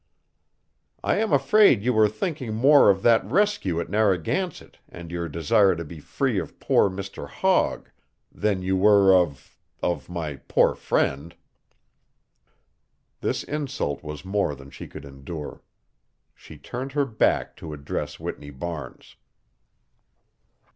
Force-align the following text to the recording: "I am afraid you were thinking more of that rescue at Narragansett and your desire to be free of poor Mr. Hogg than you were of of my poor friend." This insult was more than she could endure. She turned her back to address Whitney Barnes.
"I 1.03 1.17
am 1.17 1.31
afraid 1.31 1.83
you 1.83 1.93
were 1.93 2.07
thinking 2.09 2.55
more 2.55 2.89
of 2.89 3.03
that 3.03 3.23
rescue 3.23 3.79
at 3.79 3.87
Narragansett 3.87 4.79
and 4.89 5.11
your 5.11 5.29
desire 5.29 5.75
to 5.75 5.85
be 5.85 5.99
free 5.99 6.39
of 6.39 6.59
poor 6.59 6.89
Mr. 6.89 7.29
Hogg 7.29 7.91
than 8.31 8.63
you 8.63 8.75
were 8.75 9.13
of 9.15 9.59
of 9.83 10.09
my 10.09 10.37
poor 10.37 10.73
friend." 10.73 11.35
This 13.19 13.43
insult 13.43 14.01
was 14.03 14.25
more 14.25 14.55
than 14.55 14.71
she 14.71 14.87
could 14.87 15.05
endure. 15.05 15.61
She 16.33 16.57
turned 16.57 16.93
her 16.93 17.05
back 17.05 17.55
to 17.57 17.71
address 17.71 18.19
Whitney 18.19 18.49
Barnes. 18.49 19.17